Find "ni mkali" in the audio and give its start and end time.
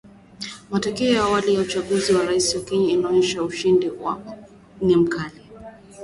4.81-5.41